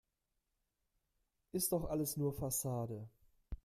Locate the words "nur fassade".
2.17-3.07